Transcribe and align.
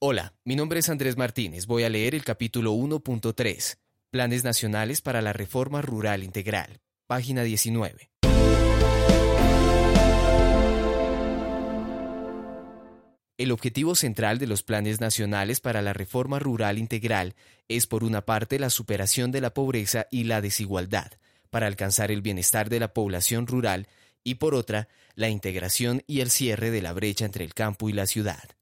Hola, 0.00 0.32
mi 0.44 0.54
nombre 0.54 0.78
es 0.78 0.88
Andrés 0.90 1.16
Martínez. 1.16 1.66
Voy 1.66 1.82
a 1.82 1.88
leer 1.88 2.14
el 2.14 2.22
capítulo 2.22 2.72
1.3, 2.72 3.78
Planes 4.10 4.44
Nacionales 4.44 5.00
para 5.00 5.20
la 5.22 5.32
Reforma 5.32 5.82
Rural 5.82 6.22
Integral, 6.22 6.78
página 7.08 7.42
19. 7.42 8.08
El 13.38 13.50
objetivo 13.50 13.96
central 13.96 14.38
de 14.38 14.46
los 14.46 14.62
planes 14.62 15.00
nacionales 15.00 15.58
para 15.58 15.82
la 15.82 15.94
reforma 15.94 16.38
rural 16.38 16.78
integral 16.78 17.34
es, 17.66 17.88
por 17.88 18.04
una 18.04 18.24
parte, 18.24 18.60
la 18.60 18.70
superación 18.70 19.32
de 19.32 19.40
la 19.40 19.52
pobreza 19.52 20.06
y 20.12 20.24
la 20.24 20.40
desigualdad, 20.40 21.10
para 21.50 21.66
alcanzar 21.66 22.12
el 22.12 22.22
bienestar 22.22 22.68
de 22.68 22.78
la 22.78 22.94
población 22.94 23.48
rural, 23.48 23.88
y 24.22 24.36
por 24.36 24.54
otra, 24.54 24.86
la 25.16 25.28
integración 25.28 26.04
y 26.06 26.20
el 26.20 26.30
cierre 26.30 26.70
de 26.70 26.82
la 26.82 26.92
brecha 26.92 27.24
entre 27.24 27.44
el 27.44 27.52
campo 27.52 27.88
y 27.88 27.92
la 27.92 28.06
ciudad. 28.06 28.57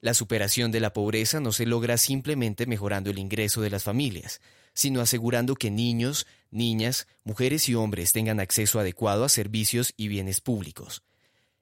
La 0.00 0.14
superación 0.14 0.72
de 0.72 0.80
la 0.80 0.92
pobreza 0.92 1.40
no 1.40 1.52
se 1.52 1.66
logra 1.66 1.98
simplemente 1.98 2.66
mejorando 2.66 3.10
el 3.10 3.18
ingreso 3.18 3.60
de 3.60 3.70
las 3.70 3.84
familias, 3.84 4.40
sino 4.72 5.00
asegurando 5.00 5.56
que 5.56 5.70
niños, 5.70 6.26
niñas, 6.50 7.06
mujeres 7.22 7.68
y 7.68 7.74
hombres 7.74 8.12
tengan 8.12 8.40
acceso 8.40 8.80
adecuado 8.80 9.24
a 9.24 9.28
servicios 9.28 9.92
y 9.96 10.08
bienes 10.08 10.40
públicos. 10.40 11.02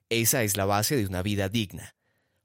Esa 0.09 0.45
es 0.45 0.56
la 0.56 0.66
base 0.66 0.97
de 0.97 1.06
una 1.06 1.23
vida 1.23 1.48
digna. 1.48 1.95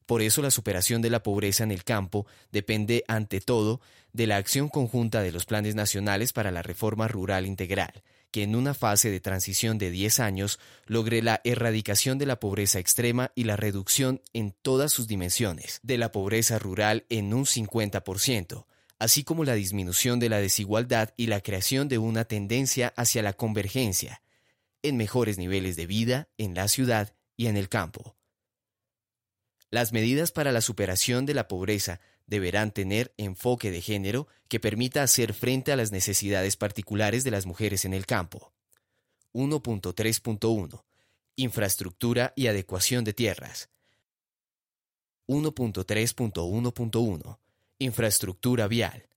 Por 0.05 0.21
eso 0.21 0.41
la 0.41 0.51
superación 0.51 1.01
de 1.01 1.09
la 1.09 1.23
pobreza 1.23 1.63
en 1.63 1.71
el 1.71 1.83
campo 1.83 2.25
depende, 2.51 3.03
ante 3.07 3.39
todo, 3.39 3.79
de 4.11 4.27
la 4.27 4.37
acción 4.37 4.69
conjunta 4.69 5.21
de 5.21 5.31
los 5.31 5.45
planes 5.45 5.75
nacionales 5.75 6.33
para 6.33 6.51
la 6.51 6.61
reforma 6.61 7.07
rural 7.07 7.45
integral, 7.45 8.03
que 8.33 8.41
en 8.41 8.55
una 8.55 8.73
fase 8.73 9.11
de 9.11 9.19
transición 9.19 9.77
de 9.77 9.91
10 9.91 10.19
años 10.19 10.59
logre 10.87 11.21
la 11.21 11.39
erradicación 11.43 12.17
de 12.17 12.25
la 12.25 12.39
pobreza 12.39 12.79
extrema 12.79 13.31
y 13.35 13.43
la 13.43 13.57
reducción 13.57 14.21
en 14.33 14.55
todas 14.63 14.91
sus 14.91 15.07
dimensiones 15.07 15.79
de 15.83 15.99
la 15.99 16.11
pobreza 16.11 16.57
rural 16.57 17.05
en 17.09 17.31
un 17.31 17.45
50%, 17.45 18.65
así 18.97 19.23
como 19.23 19.43
la 19.43 19.53
disminución 19.53 20.19
de 20.19 20.29
la 20.29 20.39
desigualdad 20.39 21.13
y 21.15 21.27
la 21.27 21.41
creación 21.41 21.87
de 21.87 21.99
una 21.99 22.25
tendencia 22.25 22.91
hacia 22.97 23.21
la 23.21 23.33
convergencia 23.33 24.23
en 24.81 24.97
mejores 24.97 25.37
niveles 25.37 25.75
de 25.75 25.85
vida 25.85 26.27
en 26.39 26.55
la 26.55 26.67
ciudad 26.67 27.13
y 27.37 27.45
en 27.45 27.55
el 27.55 27.69
campo. 27.69 28.15
Las 29.69 29.93
medidas 29.93 30.31
para 30.31 30.51
la 30.51 30.61
superación 30.61 31.27
de 31.27 31.35
la 31.35 31.47
pobreza 31.47 31.99
deberán 32.27 32.71
tener 32.71 33.13
enfoque 33.17 33.71
de 33.71 33.81
género 33.81 34.27
que 34.47 34.59
permita 34.59 35.03
hacer 35.03 35.33
frente 35.33 35.71
a 35.71 35.75
las 35.75 35.91
necesidades 35.91 36.57
particulares 36.57 37.23
de 37.23 37.31
las 37.31 37.45
mujeres 37.45 37.85
en 37.85 37.93
el 37.93 38.05
campo. 38.05 38.51
1.3.1 39.33 40.83
Infraestructura 41.35 42.33
y 42.35 42.47
adecuación 42.47 43.03
de 43.03 43.13
tierras. 43.13 43.69
1.3.1.1 45.27 47.39
Infraestructura 47.79 48.67
vial. 48.67 49.07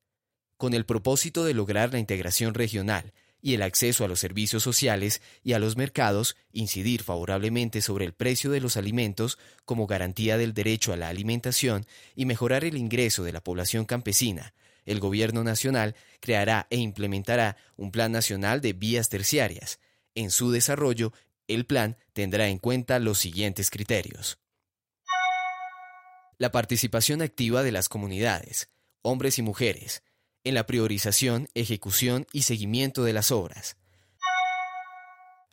Con 0.57 0.73
el 0.73 0.87
propósito 0.87 1.45
de 1.45 1.53
lograr 1.53 1.93
la 1.93 1.99
integración 1.99 2.55
regional 2.55 3.13
y 3.47 3.55
el 3.55 3.63
acceso 3.63 4.05
a 4.05 4.09
los 4.09 4.19
servicios 4.19 4.65
sociales 4.65 5.23
y 5.45 5.53
a 5.53 5.61
los 5.61 5.77
mercados, 5.77 6.37
incidir 6.51 7.05
favorablemente 7.05 7.81
sobre 7.81 8.05
el 8.05 8.13
precio 8.13 8.51
de 8.51 8.61
los 8.61 8.77
alimentos 8.77 9.39
como 9.65 9.87
garantía 9.87 10.37
del 10.37 10.53
derecho 10.53 10.93
a 10.93 10.97
la 10.97 11.09
alimentación 11.09 11.87
y 12.17 12.25
mejorar 12.25 12.65
el 12.65 12.77
ingreso 12.77 13.23
de 13.23 13.31
la 13.31 13.41
población 13.41 13.85
campesina, 13.85 14.53
el 14.85 14.99
Gobierno 14.99 15.45
Nacional 15.45 15.95
creará 16.19 16.67
e 16.71 16.79
implementará 16.79 17.57
un 17.77 17.93
Plan 17.93 18.11
Nacional 18.11 18.61
de 18.61 18.73
Vías 18.73 19.11
Terciarias. 19.11 19.79
En 20.17 20.33
su 20.33 20.51
desarrollo, 20.51 21.13
el 21.47 21.67
plan 21.67 21.97
tendrá 22.15 22.49
en 22.49 22.59
cuenta 22.59 22.99
los 22.99 23.19
siguientes 23.19 23.71
criterios. 23.71 24.41
La 26.37 26.51
participación 26.51 27.23
activa 27.23 27.63
de 27.63 27.71
las 27.71 27.89
comunidades, 27.89 28.71
hombres 29.03 29.39
y 29.39 29.43
mujeres, 29.43 30.03
en 30.47 30.55
la 30.55 30.65
priorización, 30.65 31.49
ejecución 31.55 32.25
y 32.33 32.43
seguimiento 32.43 33.03
de 33.03 33.13
las 33.13 33.33
obras. 33.33 33.77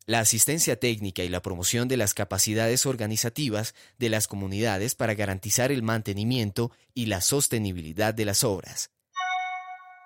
La 0.06 0.19
asistencia 0.19 0.79
técnica 0.79 1.23
y 1.23 1.29
la 1.29 1.41
promoción 1.41 1.88
de 1.88 1.97
las 1.97 2.13
capacidades 2.13 2.85
organizativas 2.85 3.73
de 3.97 4.09
las 4.09 4.28
comunidades 4.28 4.94
para 4.94 5.16
garantizar 5.16 5.72
el 5.72 5.81
mantenimiento 5.81 6.72
y 6.94 7.07
la 7.07 7.22
sostenibilidad 7.22 8.13
de 8.13 8.25
las 8.25 8.44
obras. 8.44 8.91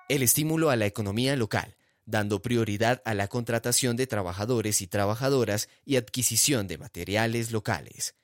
El 0.08 0.22
estímulo 0.22 0.70
a 0.70 0.76
la 0.76 0.86
economía 0.86 1.36
local, 1.36 1.76
dando 2.06 2.40
prioridad 2.40 3.02
a 3.04 3.12
la 3.12 3.28
contratación 3.28 3.94
de 3.96 4.06
trabajadores 4.06 4.80
y 4.80 4.86
trabajadoras 4.86 5.68
y 5.84 5.96
adquisición 5.96 6.66
de 6.66 6.78
materiales 6.78 7.50
locales. 7.50 8.14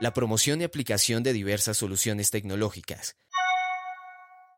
La 0.00 0.12
promoción 0.12 0.60
y 0.60 0.64
aplicación 0.64 1.22
de 1.22 1.32
diversas 1.32 1.76
soluciones 1.76 2.32
tecnológicas, 2.32 3.14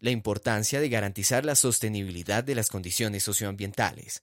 la 0.01 0.11
importancia 0.11 0.81
de 0.81 0.89
garantizar 0.89 1.45
la 1.45 1.55
sostenibilidad 1.55 2.45
de 2.45 2.55
las 2.55 2.69
condiciones 2.69 3.23
socioambientales. 3.23 4.23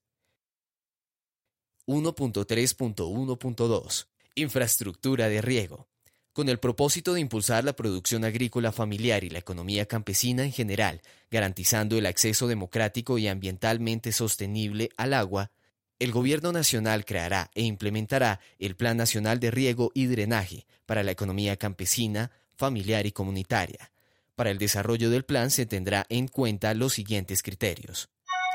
1.3.1.2 1.87 4.07
Infraestructura 4.35 5.29
de 5.29 5.41
riego. 5.41 5.87
Con 6.33 6.49
el 6.49 6.59
propósito 6.59 7.13
de 7.13 7.21
impulsar 7.21 7.63
la 7.63 7.77
producción 7.77 8.25
agrícola 8.25 8.73
familiar 8.73 9.23
y 9.23 9.29
la 9.29 9.39
economía 9.39 9.85
campesina 9.85 10.43
en 10.43 10.51
general, 10.51 11.01
garantizando 11.31 11.97
el 11.97 12.05
acceso 12.05 12.47
democrático 12.47 13.17
y 13.17 13.29
ambientalmente 13.29 14.11
sostenible 14.11 14.89
al 14.97 15.13
agua, 15.13 15.51
el 15.97 16.11
Gobierno 16.11 16.51
Nacional 16.51 17.05
creará 17.05 17.49
e 17.55 17.63
implementará 17.63 18.41
el 18.59 18.75
Plan 18.75 18.97
Nacional 18.97 19.39
de 19.39 19.51
Riego 19.51 19.91
y 19.93 20.07
Drenaje 20.07 20.65
para 20.85 21.03
la 21.03 21.11
economía 21.11 21.55
campesina, 21.55 22.31
familiar 22.53 23.05
y 23.05 23.13
comunitaria, 23.13 23.93
para 24.35 24.51
el 24.51 24.57
desarrollo 24.57 25.09
del 25.09 25.25
plan 25.25 25.49
se 25.49 25.65
tendrá 25.65 26.05
en 26.09 26.27
cuenta 26.27 26.73
los 26.73 26.93
siguientes 26.93 27.41
criterios. 27.41 28.09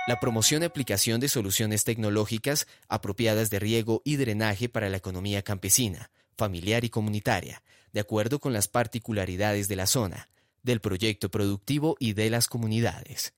La 0.07 0.21
promoción 0.21 0.63
y 0.63 0.67
aplicación 0.67 1.21
de 1.21 1.29
soluciones 1.29 1.85
tecnológicas 1.85 2.67
apropiadas 2.89 3.51
de 3.51 3.59
riego 3.59 4.03
y 4.05 4.17
drenaje 4.17 4.69
para 4.69 4.89
la 4.89 4.97
economía 4.97 5.43
campesina, 5.43 6.11
familiar 6.37 6.85
y 6.85 6.91
comunitaria, 6.91 7.63
de 7.93 8.01
acuerdo 8.01 8.39
con 8.39 8.53
las 8.53 8.69
particularidades 8.69 9.69
de 9.69 9.77
la 9.77 9.87
zona, 9.87 10.29
del 10.63 10.81
proyecto 10.81 11.31
productivo 11.31 11.97
y 11.99 12.13
de 12.13 12.31
las 12.31 12.49
comunidades. 12.49 13.35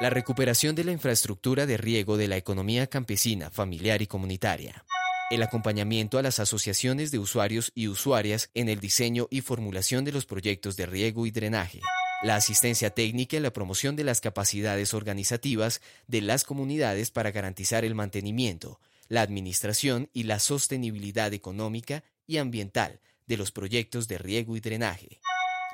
La 0.00 0.10
recuperación 0.10 0.74
de 0.74 0.84
la 0.84 0.92
infraestructura 0.92 1.66
de 1.66 1.76
riego 1.76 2.16
de 2.16 2.28
la 2.28 2.36
economía 2.36 2.86
campesina, 2.86 3.50
familiar 3.50 4.00
y 4.00 4.06
comunitaria 4.06 4.84
el 5.30 5.42
acompañamiento 5.42 6.18
a 6.18 6.22
las 6.22 6.38
asociaciones 6.38 7.10
de 7.10 7.18
usuarios 7.18 7.70
y 7.74 7.88
usuarias 7.88 8.50
en 8.54 8.68
el 8.68 8.80
diseño 8.80 9.28
y 9.30 9.42
formulación 9.42 10.04
de 10.04 10.12
los 10.12 10.24
proyectos 10.24 10.76
de 10.76 10.86
riego 10.86 11.26
y 11.26 11.30
drenaje, 11.30 11.80
la 12.22 12.36
asistencia 12.36 12.90
técnica 12.90 13.36
y 13.36 13.40
la 13.40 13.52
promoción 13.52 13.94
de 13.94 14.04
las 14.04 14.20
capacidades 14.20 14.94
organizativas 14.94 15.82
de 16.06 16.22
las 16.22 16.44
comunidades 16.44 17.10
para 17.10 17.30
garantizar 17.30 17.84
el 17.84 17.94
mantenimiento, 17.94 18.80
la 19.08 19.20
administración 19.20 20.08
y 20.14 20.24
la 20.24 20.38
sostenibilidad 20.38 21.32
económica 21.34 22.04
y 22.26 22.38
ambiental 22.38 23.00
de 23.26 23.36
los 23.36 23.52
proyectos 23.52 24.08
de 24.08 24.16
riego 24.16 24.56
y 24.56 24.60
drenaje, 24.60 25.20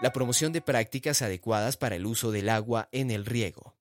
la 0.02 0.12
promoción 0.12 0.52
de 0.52 0.62
prácticas 0.62 1.22
adecuadas 1.22 1.76
para 1.76 1.94
el 1.94 2.06
uso 2.06 2.32
del 2.32 2.48
agua 2.48 2.88
en 2.90 3.12
el 3.12 3.24
riego, 3.24 3.76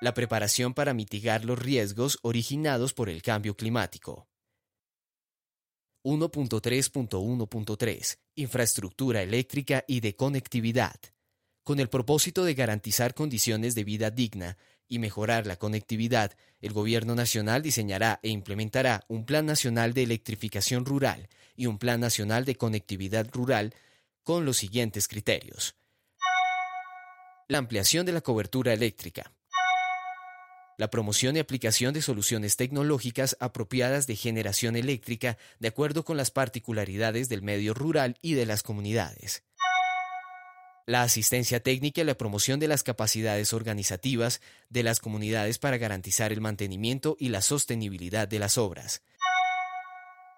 la 0.00 0.14
preparación 0.14 0.74
para 0.74 0.94
mitigar 0.94 1.44
los 1.44 1.58
riesgos 1.58 2.18
originados 2.22 2.92
por 2.92 3.08
el 3.08 3.22
cambio 3.22 3.56
climático, 3.56 4.29
1.3.1.3 6.02 8.18
Infraestructura 8.34 9.22
eléctrica 9.22 9.84
y 9.86 10.00
de 10.00 10.16
conectividad. 10.16 10.96
Con 11.62 11.78
el 11.78 11.88
propósito 11.88 12.44
de 12.44 12.54
garantizar 12.54 13.14
condiciones 13.14 13.74
de 13.74 13.84
vida 13.84 14.10
digna 14.10 14.56
y 14.88 14.98
mejorar 14.98 15.46
la 15.46 15.56
conectividad, 15.56 16.32
el 16.60 16.72
Gobierno 16.72 17.14
Nacional 17.14 17.62
diseñará 17.62 18.18
e 18.22 18.30
implementará 18.30 19.04
un 19.08 19.24
Plan 19.24 19.46
Nacional 19.46 19.94
de 19.94 20.02
Electrificación 20.02 20.84
Rural 20.84 21.28
y 21.54 21.66
un 21.66 21.78
Plan 21.78 22.00
Nacional 22.00 22.44
de 22.44 22.56
Conectividad 22.56 23.28
Rural 23.32 23.74
con 24.22 24.44
los 24.44 24.56
siguientes 24.56 25.06
criterios. 25.06 25.76
La 27.48 27.58
ampliación 27.58 28.06
de 28.06 28.12
la 28.12 28.20
cobertura 28.20 28.72
eléctrica 28.72 29.32
la 30.80 30.88
promoción 30.88 31.36
y 31.36 31.40
aplicación 31.40 31.92
de 31.92 32.00
soluciones 32.00 32.56
tecnológicas 32.56 33.36
apropiadas 33.38 34.06
de 34.06 34.16
generación 34.16 34.76
eléctrica 34.76 35.36
de 35.58 35.68
acuerdo 35.68 36.06
con 36.06 36.16
las 36.16 36.30
particularidades 36.30 37.28
del 37.28 37.42
medio 37.42 37.74
rural 37.74 38.16
y 38.22 38.32
de 38.32 38.46
las 38.46 38.62
comunidades. 38.62 39.42
La 40.86 41.02
asistencia 41.02 41.62
técnica 41.62 42.00
y 42.00 42.04
la 42.04 42.14
promoción 42.14 42.60
de 42.60 42.68
las 42.68 42.82
capacidades 42.82 43.52
organizativas 43.52 44.40
de 44.70 44.82
las 44.82 45.00
comunidades 45.00 45.58
para 45.58 45.76
garantizar 45.76 46.32
el 46.32 46.40
mantenimiento 46.40 47.14
y 47.20 47.28
la 47.28 47.42
sostenibilidad 47.42 48.26
de 48.26 48.38
las 48.38 48.56
obras. 48.56 49.02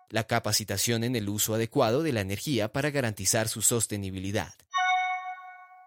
La 0.08 0.26
capacitación 0.26 1.04
en 1.04 1.14
el 1.14 1.28
uso 1.28 1.54
adecuado 1.54 2.02
de 2.02 2.12
la 2.12 2.20
energía 2.20 2.72
para 2.72 2.90
garantizar 2.90 3.48
su 3.48 3.62
sostenibilidad 3.62 4.52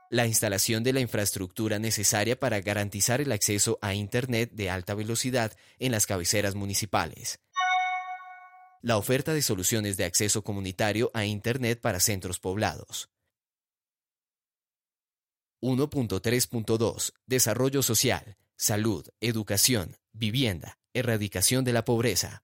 la 0.10 0.28
instalación 0.28 0.84
de 0.84 0.94
la 0.94 1.00
infraestructura 1.00 1.80
necesaria 1.80 2.40
para 2.40 2.62
garantizar 2.62 3.22
el 3.22 3.32
acceso 3.32 3.80
a 3.82 3.94
Internet 3.94 4.52
de 4.54 4.70
alta 4.70 4.94
velocidad 4.94 5.54
en 5.80 5.92
las 5.92 6.06
cabeceras 6.06 6.56
municipales, 6.56 7.40
la 8.82 8.98
oferta 8.98 9.34
de 9.34 9.42
soluciones 9.42 9.98
de 9.98 10.06
acceso 10.06 10.44
comunitario 10.44 11.12
a 11.14 11.26
Internet 11.26 11.82
para 11.82 12.00
centros 12.00 12.40
poblados, 12.40 13.10
1.3.2 15.66 17.14
Desarrollo 17.26 17.82
social, 17.82 18.38
salud, 18.56 19.08
educación, 19.20 19.98
vivienda, 20.12 20.78
erradicación 20.94 21.66
de 21.66 21.74
la 21.74 21.84
pobreza. 21.86 22.44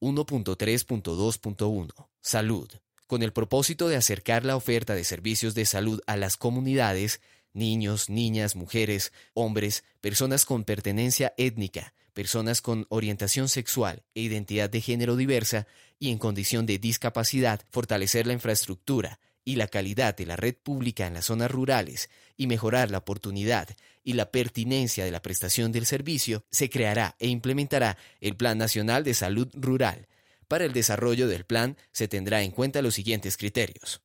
1.3.2.1 0.00 2.10
Salud. 2.20 2.68
Con 3.08 3.22
el 3.22 3.32
propósito 3.32 3.88
de 3.88 3.96
acercar 3.96 4.44
la 4.44 4.54
oferta 4.54 4.94
de 4.94 5.02
servicios 5.02 5.54
de 5.54 5.64
salud 5.64 6.02
a 6.06 6.18
las 6.18 6.36
comunidades, 6.36 7.22
niños, 7.54 8.10
niñas, 8.10 8.54
mujeres, 8.54 9.14
hombres, 9.32 9.82
personas 10.02 10.44
con 10.44 10.62
pertenencia 10.62 11.32
étnica, 11.38 11.94
personas 12.12 12.60
con 12.60 12.84
orientación 12.90 13.48
sexual 13.48 14.02
e 14.14 14.20
identidad 14.20 14.68
de 14.68 14.82
género 14.82 15.16
diversa 15.16 15.66
y 15.98 16.10
en 16.10 16.18
condición 16.18 16.66
de 16.66 16.78
discapacidad, 16.78 17.62
fortalecer 17.70 18.26
la 18.26 18.34
infraestructura 18.34 19.20
y 19.42 19.56
la 19.56 19.68
calidad 19.68 20.14
de 20.14 20.26
la 20.26 20.36
red 20.36 20.56
pública 20.56 21.06
en 21.06 21.14
las 21.14 21.24
zonas 21.24 21.50
rurales 21.50 22.10
y 22.36 22.46
mejorar 22.46 22.90
la 22.90 22.98
oportunidad 22.98 23.70
y 24.04 24.12
la 24.12 24.30
pertinencia 24.30 25.06
de 25.06 25.12
la 25.12 25.22
prestación 25.22 25.72
del 25.72 25.86
servicio, 25.86 26.44
se 26.50 26.68
creará 26.68 27.16
e 27.18 27.28
implementará 27.28 27.96
el 28.20 28.36
Plan 28.36 28.58
Nacional 28.58 29.02
de 29.02 29.14
Salud 29.14 29.48
Rural. 29.54 30.08
Para 30.48 30.64
el 30.64 30.72
desarrollo 30.72 31.28
del 31.28 31.44
plan 31.44 31.76
se 31.92 32.08
tendrá 32.08 32.42
en 32.42 32.50
cuenta 32.50 32.80
los 32.80 32.94
siguientes 32.94 33.36
criterios. 33.36 34.00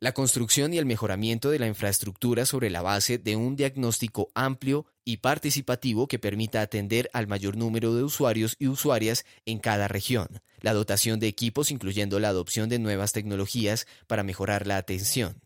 La 0.00 0.12
construcción 0.12 0.74
y 0.74 0.78
el 0.78 0.86
mejoramiento 0.86 1.50
de 1.50 1.58
la 1.58 1.66
infraestructura 1.66 2.46
sobre 2.46 2.68
la 2.68 2.82
base 2.82 3.18
de 3.18 3.36
un 3.36 3.54
diagnóstico 3.54 4.30
amplio 4.34 4.86
y 5.04 5.18
participativo 5.18 6.08
que 6.08 6.18
permita 6.18 6.62
atender 6.62 7.10
al 7.12 7.26
mayor 7.26 7.56
número 7.56 7.94
de 7.94 8.02
usuarios 8.02 8.56
y 8.58 8.66
usuarias 8.66 9.24
en 9.46 9.60
cada 9.60 9.88
región. 9.88 10.40
La 10.60 10.72
dotación 10.72 11.20
de 11.20 11.28
equipos 11.28 11.70
incluyendo 11.70 12.18
la 12.18 12.28
adopción 12.28 12.68
de 12.68 12.78
nuevas 12.78 13.12
tecnologías 13.12 13.86
para 14.06 14.24
mejorar 14.24 14.66
la 14.66 14.78
atención. 14.78 15.42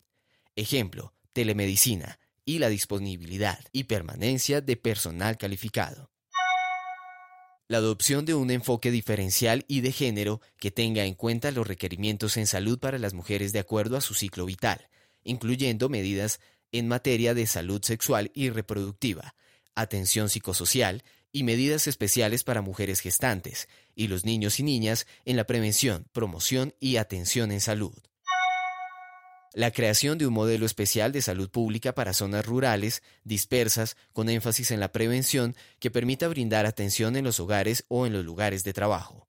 Ejemplo, 0.55 1.13
telemedicina 1.33 2.19
y 2.43 2.59
la 2.59 2.69
disponibilidad 2.69 3.59
y 3.71 3.85
permanencia 3.85 4.61
de 4.61 4.77
personal 4.77 5.37
calificado 5.37 6.09
la 7.69 7.77
adopción 7.77 8.25
de 8.25 8.33
un 8.33 8.49
enfoque 8.49 8.89
diferencial 8.89 9.63
y 9.67 9.81
de 9.81 9.91
género 9.91 10.41
que 10.57 10.71
tenga 10.71 11.05
en 11.05 11.13
cuenta 11.13 11.51
los 11.51 11.67
requerimientos 11.67 12.35
en 12.37 12.47
salud 12.47 12.79
para 12.79 12.97
las 12.97 13.13
mujeres 13.13 13.53
de 13.53 13.59
acuerdo 13.59 13.95
a 13.95 14.01
su 14.01 14.15
ciclo 14.15 14.47
vital, 14.47 14.89
incluyendo 15.23 15.87
medidas 15.87 16.39
en 16.71 16.87
materia 16.87 17.35
de 17.35 17.45
salud 17.45 17.81
sexual 17.83 18.31
y 18.33 18.49
reproductiva, 18.49 19.35
atención 19.75 20.29
psicosocial 20.29 21.03
y 21.31 21.43
medidas 21.43 21.85
especiales 21.85 22.43
para 22.43 22.63
mujeres 22.63 23.01
gestantes 23.01 23.69
y 23.95 24.07
los 24.07 24.25
niños 24.25 24.59
y 24.59 24.63
niñas 24.63 25.05
en 25.25 25.37
la 25.37 25.45
prevención, 25.45 26.07
promoción 26.11 26.73
y 26.79 26.97
atención 26.97 27.51
en 27.51 27.61
salud 27.61 27.93
la 29.53 29.71
creación 29.71 30.17
de 30.17 30.27
un 30.27 30.33
modelo 30.33 30.65
especial 30.65 31.11
de 31.11 31.21
salud 31.21 31.49
pública 31.49 31.93
para 31.93 32.13
zonas 32.13 32.45
rurales, 32.45 33.03
dispersas, 33.23 33.97
con 34.13 34.29
énfasis 34.29 34.71
en 34.71 34.79
la 34.79 34.91
prevención, 34.91 35.55
que 35.79 35.91
permita 35.91 36.27
brindar 36.27 36.65
atención 36.65 37.15
en 37.15 37.25
los 37.25 37.39
hogares 37.39 37.85
o 37.87 38.05
en 38.05 38.13
los 38.13 38.23
lugares 38.23 38.63
de 38.63 38.73
trabajo. 38.73 39.27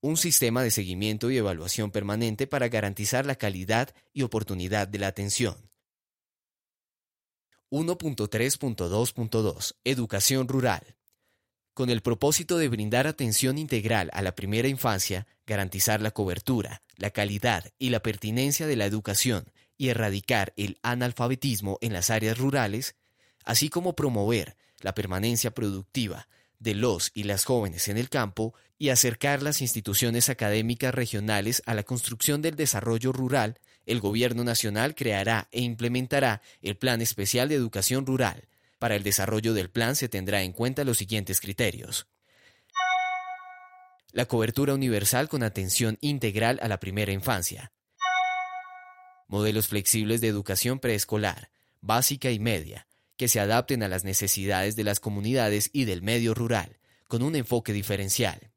Un 0.00 0.16
sistema 0.16 0.62
de 0.62 0.70
seguimiento 0.70 1.30
y 1.30 1.38
evaluación 1.38 1.90
permanente 1.90 2.46
para 2.46 2.68
garantizar 2.68 3.26
la 3.26 3.34
calidad 3.34 3.92
y 4.12 4.22
oportunidad 4.22 4.86
de 4.86 4.98
la 4.98 5.08
atención. 5.08 5.70
1.3.2.2 7.70 9.74
Educación 9.84 10.48
rural 10.48 10.97
con 11.78 11.90
el 11.90 12.00
propósito 12.00 12.58
de 12.58 12.66
brindar 12.66 13.06
atención 13.06 13.56
integral 13.56 14.10
a 14.12 14.20
la 14.20 14.34
primera 14.34 14.66
infancia, 14.66 15.28
garantizar 15.46 16.02
la 16.02 16.10
cobertura, 16.10 16.82
la 16.96 17.10
calidad 17.10 17.70
y 17.78 17.90
la 17.90 18.00
pertinencia 18.00 18.66
de 18.66 18.74
la 18.74 18.84
educación 18.84 19.44
y 19.76 19.90
erradicar 19.90 20.52
el 20.56 20.78
analfabetismo 20.82 21.78
en 21.80 21.92
las 21.92 22.10
áreas 22.10 22.36
rurales, 22.36 22.96
así 23.44 23.68
como 23.68 23.94
promover 23.94 24.56
la 24.80 24.92
permanencia 24.92 25.52
productiva 25.52 26.26
de 26.58 26.74
los 26.74 27.12
y 27.14 27.22
las 27.22 27.44
jóvenes 27.44 27.86
en 27.86 27.96
el 27.96 28.08
campo 28.08 28.54
y 28.76 28.88
acercar 28.88 29.40
las 29.40 29.60
instituciones 29.60 30.30
académicas 30.30 30.92
regionales 30.92 31.62
a 31.64 31.74
la 31.74 31.84
construcción 31.84 32.42
del 32.42 32.56
desarrollo 32.56 33.12
rural, 33.12 33.60
el 33.86 34.00
Gobierno 34.00 34.42
Nacional 34.42 34.96
creará 34.96 35.46
e 35.52 35.60
implementará 35.60 36.42
el 36.60 36.76
Plan 36.76 37.00
Especial 37.02 37.48
de 37.48 37.54
Educación 37.54 38.04
Rural, 38.04 38.48
para 38.78 38.96
el 38.96 39.02
desarrollo 39.02 39.54
del 39.54 39.70
plan 39.70 39.96
se 39.96 40.08
tendrá 40.08 40.42
en 40.42 40.52
cuenta 40.52 40.84
los 40.84 40.98
siguientes 40.98 41.40
criterios. 41.40 42.06
La 44.12 44.26
cobertura 44.26 44.74
universal 44.74 45.28
con 45.28 45.42
atención 45.42 45.98
integral 46.00 46.58
a 46.62 46.68
la 46.68 46.80
primera 46.80 47.12
infancia. 47.12 47.72
Modelos 49.26 49.68
flexibles 49.68 50.20
de 50.20 50.28
educación 50.28 50.78
preescolar, 50.78 51.50
básica 51.80 52.30
y 52.30 52.38
media, 52.38 52.86
que 53.16 53.28
se 53.28 53.40
adapten 53.40 53.82
a 53.82 53.88
las 53.88 54.04
necesidades 54.04 54.76
de 54.76 54.84
las 54.84 55.00
comunidades 55.00 55.70
y 55.72 55.84
del 55.84 56.02
medio 56.02 56.34
rural, 56.34 56.78
con 57.06 57.22
un 57.22 57.36
enfoque 57.36 57.72
diferencial. 57.72 58.52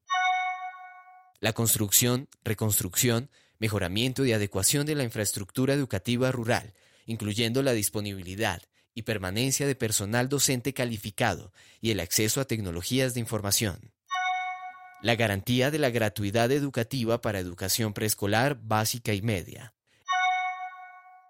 La 1.39 1.53
construcción, 1.53 2.29
reconstrucción, 2.43 3.29
mejoramiento 3.57 4.25
y 4.25 4.33
adecuación 4.33 4.85
de 4.85 4.95
la 4.95 5.03
infraestructura 5.03 5.73
educativa 5.73 6.31
rural, 6.31 6.73
incluyendo 7.05 7.63
la 7.63 7.73
disponibilidad, 7.73 8.61
y 8.93 9.03
permanencia 9.03 9.67
de 9.67 9.75
personal 9.75 10.29
docente 10.29 10.73
calificado 10.73 11.51
y 11.79 11.91
el 11.91 11.99
acceso 11.99 12.41
a 12.41 12.45
tecnologías 12.45 13.13
de 13.13 13.19
información. 13.19 13.91
La 15.01 15.15
garantía 15.15 15.71
de 15.71 15.79
la 15.79 15.89
gratuidad 15.89 16.51
educativa 16.51 17.21
para 17.21 17.39
educación 17.39 17.93
preescolar, 17.93 18.59
básica 18.61 19.13
y 19.13 19.21
media. 19.21 19.73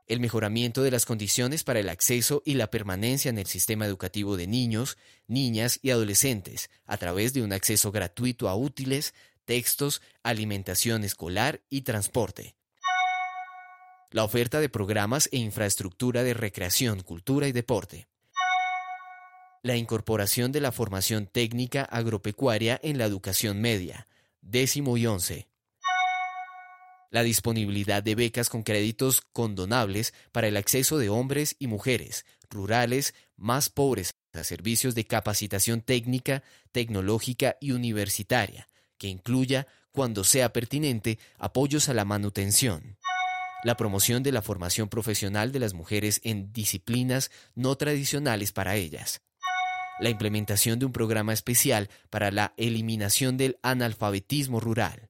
El 0.08 0.19
mejoramiento 0.19 0.84
de 0.84 0.92
las 0.92 1.06
condiciones 1.06 1.63
para 1.63 1.80
el 1.80 1.88
acceso 1.88 2.44
y 2.46 2.56
la 2.56 2.69
permanencia 2.69 3.30
en 3.30 3.38
el 3.38 3.48
sistema 3.48 3.86
educativo 3.86 4.36
de 4.36 4.48
niños, 4.48 4.98
niñas 5.28 5.80
y 5.81 5.92
adolescentes 5.92 6.69
a 6.86 6.98
través 6.98 7.34
de 7.34 7.44
un 7.44 7.54
acceso 7.54 7.92
gratuito 7.94 8.50
a 8.50 8.56
útiles, 8.56 9.14
textos, 9.46 10.02
alimentación 10.22 11.06
escolar 11.06 11.62
y 11.69 11.81
transporte 11.81 12.56
la 14.12 14.25
oferta 14.25 14.60
de 14.60 14.68
programas 14.68 15.30
e 15.31 15.38
infraestructura 15.38 16.24
de 16.24 16.34
recreación, 16.34 17.00
cultura 17.00 17.48
y 17.48 17.54
deporte, 17.54 18.10
la 19.63 19.78
incorporación 19.78 20.52
de 20.52 20.60
la 20.60 20.72
formación 20.72 21.28
técnica 21.28 21.84
agropecuaria 21.84 22.80
en 22.84 22.98
la 22.98 23.06
educación 23.06 23.62
media, 23.62 24.08
décimo 24.42 24.98
y 24.98 25.08
once, 25.08 25.48
la 27.10 27.24
disponibilidad 27.24 28.04
de 28.04 28.16
becas 28.16 28.50
con 28.50 28.63
créditos 28.63 29.22
condonables 29.34 30.14
para 30.31 30.48
el 30.48 30.57
acceso 30.57 30.98
de 30.98 31.10
hombres 31.10 31.56
y 31.59 31.68
mujeres 31.68 32.26
rurales 32.50 33.14
más 33.38 33.69
pobres 33.69 34.14
a 34.33 34.44
servicios 34.44 34.94
de 34.94 35.06
capacitación 35.06 35.81
técnica, 35.81 36.44
tecnológica 36.71 37.57
y 37.62 37.71
universitaria, 37.71 38.68
que 38.97 39.07
incluya, 39.07 39.68
cuando 39.92 40.24
sea 40.24 40.52
pertinente, 40.52 41.18
apoyos 41.38 41.88
a 41.90 41.94
la 41.94 42.06
manutención 42.06 42.97
la 43.63 43.77
promoción 43.77 44.23
de 44.23 44.31
la 44.31 44.41
formación 44.41 44.89
profesional 44.89 45.51
de 45.51 45.59
las 45.59 45.73
mujeres 45.73 46.21
en 46.23 46.51
disciplinas 46.51 47.31
no 47.56 47.75
tradicionales 47.75 48.51
para 48.51 48.75
ellas, 48.75 49.21
la 49.99 50.09
implementación 50.09 50.80
de 50.80 50.85
un 50.85 50.91
programa 50.91 51.33
especial 51.33 51.89
para 52.09 52.31
la 52.31 52.53
eliminación 52.57 53.37
del 53.37 53.59
analfabetismo 53.61 54.59
rural, 54.59 55.09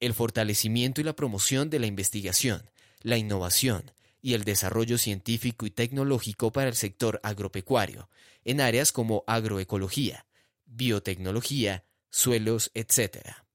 el 0.00 0.14
fortalecimiento 0.14 1.00
y 1.00 1.04
la 1.04 1.14
promoción 1.14 1.70
de 1.70 1.78
la 1.78 1.86
investigación, 1.86 2.70
la 3.02 3.16
innovación 3.16 3.92
y 4.20 4.34
el 4.34 4.44
desarrollo 4.44 4.98
científico 4.98 5.66
y 5.66 5.70
tecnológico 5.70 6.52
para 6.52 6.68
el 6.68 6.74
sector 6.74 7.20
agropecuario, 7.22 8.10
en 8.44 8.60
áreas 8.60 8.92
como 8.92 9.22
agroecología, 9.26 10.26
biotecnología, 10.64 11.84
suelos, 12.10 12.70
etc. 12.74 13.45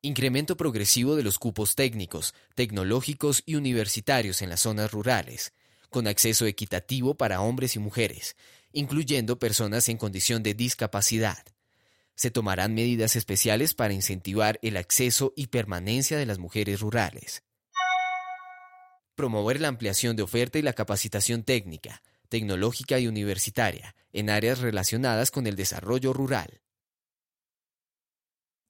Incremento 0.00 0.56
progresivo 0.56 1.16
de 1.16 1.24
los 1.24 1.40
cupos 1.40 1.74
técnicos, 1.74 2.32
tecnológicos 2.54 3.42
y 3.44 3.56
universitarios 3.56 4.42
en 4.42 4.50
las 4.50 4.60
zonas 4.60 4.92
rurales, 4.92 5.52
con 5.90 6.06
acceso 6.06 6.46
equitativo 6.46 7.16
para 7.16 7.40
hombres 7.40 7.74
y 7.74 7.80
mujeres, 7.80 8.36
incluyendo 8.72 9.40
personas 9.40 9.88
en 9.88 9.96
condición 9.96 10.44
de 10.44 10.54
discapacidad. 10.54 11.44
Se 12.14 12.30
tomarán 12.30 12.74
medidas 12.74 13.16
especiales 13.16 13.74
para 13.74 13.92
incentivar 13.92 14.60
el 14.62 14.76
acceso 14.76 15.32
y 15.34 15.48
permanencia 15.48 16.16
de 16.16 16.26
las 16.26 16.38
mujeres 16.38 16.78
rurales. 16.78 17.42
Promover 19.16 19.60
la 19.60 19.66
ampliación 19.66 20.14
de 20.14 20.22
oferta 20.22 20.60
y 20.60 20.62
la 20.62 20.74
capacitación 20.74 21.42
técnica, 21.42 22.02
tecnológica 22.28 23.00
y 23.00 23.08
universitaria 23.08 23.96
en 24.12 24.30
áreas 24.30 24.60
relacionadas 24.60 25.32
con 25.32 25.48
el 25.48 25.56
desarrollo 25.56 26.12
rural. 26.12 26.60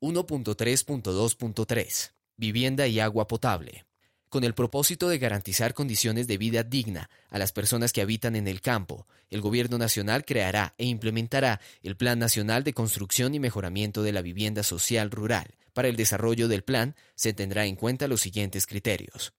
1.3.2.3 0.00 2.12
Vivienda 2.36 2.86
y 2.86 3.00
agua 3.00 3.26
potable. 3.26 3.84
Con 4.28 4.44
el 4.44 4.54
propósito 4.54 5.08
de 5.08 5.18
garantizar 5.18 5.74
condiciones 5.74 6.28
de 6.28 6.38
vida 6.38 6.62
digna 6.62 7.10
a 7.30 7.38
las 7.38 7.50
personas 7.50 7.92
que 7.92 8.00
habitan 8.00 8.36
en 8.36 8.46
el 8.46 8.60
campo, 8.60 9.08
el 9.28 9.40
Gobierno 9.40 9.76
Nacional 9.76 10.24
creará 10.24 10.76
e 10.78 10.84
implementará 10.84 11.60
el 11.82 11.96
Plan 11.96 12.20
Nacional 12.20 12.62
de 12.62 12.74
Construcción 12.74 13.34
y 13.34 13.40
Mejoramiento 13.40 14.04
de 14.04 14.12
la 14.12 14.22
Vivienda 14.22 14.62
Social 14.62 15.10
Rural. 15.10 15.56
Para 15.72 15.88
el 15.88 15.96
desarrollo 15.96 16.46
del 16.46 16.62
plan 16.62 16.94
se 17.16 17.32
tendrá 17.32 17.66
en 17.66 17.74
cuenta 17.74 18.06
los 18.06 18.20
siguientes 18.20 18.66
criterios. 18.66 19.32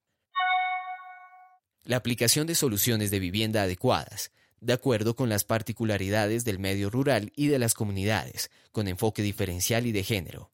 La 1.84 1.98
aplicación 1.98 2.48
de 2.48 2.56
soluciones 2.56 3.12
de 3.12 3.20
vivienda 3.20 3.64
adecuadas, 3.64 4.32
de 4.62 4.74
acuerdo 4.74 5.16
con 5.16 5.30
las 5.30 5.44
particularidades 5.44 6.46
del 6.46 6.60
medio 6.60 6.90
rural 6.90 7.32
y 7.36 7.48
de 7.48 7.60
las 7.60 7.74
comunidades, 7.74 8.52
con 8.72 8.88
enfoque 8.88 9.22
diferencial 9.22 9.86
y 9.86 9.92
de 9.92 10.04
género. 10.04 10.52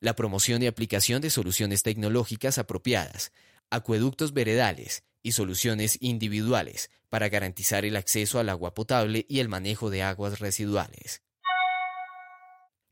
La 0.00 0.14
promoción 0.14 0.62
y 0.62 0.66
aplicación 0.66 1.22
de 1.22 1.30
soluciones 1.30 1.82
tecnológicas 1.82 2.58
apropiadas, 2.58 3.32
acueductos 3.70 4.32
veredales 4.32 5.04
y 5.22 5.32
soluciones 5.32 5.98
individuales 6.00 6.90
para 7.08 7.28
garantizar 7.28 7.84
el 7.84 7.96
acceso 7.96 8.38
al 8.38 8.48
agua 8.48 8.74
potable 8.74 9.26
y 9.28 9.40
el 9.40 9.48
manejo 9.48 9.90
de 9.90 10.02
aguas 10.02 10.38
residuales. 10.38 11.22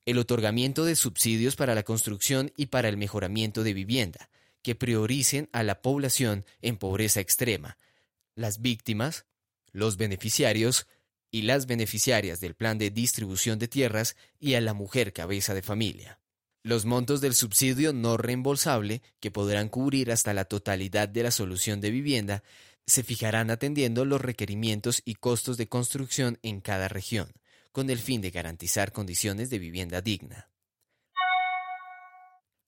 El 0.07 0.19
otorgamiento 0.19 0.85
de 0.85 0.97
subsidios 0.97 1.57
para 1.57 1.75
la 1.75 1.83
construcción 1.83 2.53
y 2.57 2.67
para 2.67 2.89
el 2.89 2.97
mejoramiento 2.97 3.63
de 3.63 3.73
vivienda, 3.73 4.29
que 4.63 4.75
prioricen 4.75 5.49
a 5.53 5.63
la 5.63 5.81
población 5.81 6.45
en 6.61 6.77
pobreza 6.77 7.21
extrema, 7.21 7.79
las 8.35 8.61
víctimas, 8.61 9.27
los 9.75 9.99
beneficiarios 9.99 10.87
y 11.31 11.43
las 11.43 11.67
beneficiarias 11.67 12.41
del 12.41 12.55
plan 12.55 12.79
de 12.79 12.91
distribución 12.91 13.59
de 13.59 13.69
tierras 13.69 14.17
y 14.39 14.55
a 14.55 14.61
la 14.61 14.73
mujer 14.73 15.13
cabeza 15.13 15.53
de 15.53 15.63
familia. 15.63 16.21
Los 16.63 16.87
montos 16.87 17.21
del 17.21 17.35
subsidio 17.35 17.93
no 17.93 18.17
reembolsable, 18.17 19.03
que 19.21 19.33
podrán 19.33 19.69
cubrir 19.69 20.13
hasta 20.13 20.33
la 20.33 20.45
totalidad 20.47 21.09
de 21.09 21.25
la 21.25 21.33
solución 21.33 21.81
de 21.81 21.91
vivienda, 21.91 22.45
se 22.87 23.03
fijarán 23.03 23.51
atendiendo 23.51 24.05
los 24.05 24.21
requerimientos 24.21 25.03
y 25.05 25.17
costos 25.17 25.57
de 25.57 25.69
construcción 25.69 26.39
en 26.43 26.61
cada 26.61 26.89
región, 26.89 27.33
con 27.73 27.91
el 27.91 27.99
fin 27.99 28.21
de 28.21 28.31
garantizar 28.31 28.93
condiciones 28.93 29.51
de 29.51 29.59
vivienda 29.59 30.01
digna. 30.01 30.49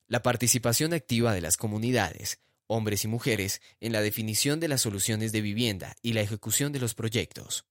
La 0.09 0.23
participación 0.23 0.93
activa 0.93 1.33
de 1.35 1.41
las 1.41 1.57
comunidades, 1.57 2.41
hombres 2.67 3.05
y 3.05 3.09
mujeres, 3.09 3.61
en 3.81 3.93
la 3.93 4.01
definición 4.01 4.61
de 4.61 4.69
las 4.69 4.81
soluciones 4.81 5.33
de 5.33 5.41
vivienda 5.41 5.95
y 6.03 6.13
la 6.13 6.21
ejecución 6.21 6.73
de 6.73 6.81
los 6.81 6.95
proyectos. 6.95 7.65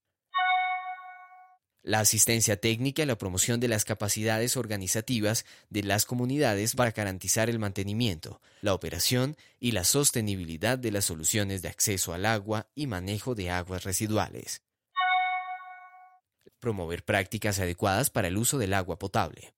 La 1.82 2.00
asistencia 2.00 2.60
técnica 2.60 3.04
y 3.04 3.06
la 3.06 3.16
promoción 3.16 3.60
de 3.60 3.68
las 3.68 3.84
capacidades 3.84 4.56
organizativas 4.56 5.46
de 5.70 5.84
las 5.84 6.04
comunidades 6.04 6.74
para 6.74 6.90
garantizar 6.90 7.48
el 7.48 7.60
mantenimiento, 7.60 8.40
la 8.60 8.74
operación 8.74 9.36
y 9.60 9.70
la 9.70 9.84
sostenibilidad 9.84 10.78
de 10.78 10.90
las 10.90 11.04
soluciones 11.04 11.62
de 11.62 11.68
acceso 11.68 12.12
al 12.12 12.26
agua 12.26 12.68
y 12.74 12.88
manejo 12.88 13.36
de 13.36 13.50
aguas 13.50 13.84
residuales. 13.84 14.62
Promover 16.58 17.04
prácticas 17.04 17.60
adecuadas 17.60 18.10
para 18.10 18.26
el 18.28 18.36
uso 18.36 18.58
del 18.58 18.74
agua 18.74 18.98
potable. 18.98 19.55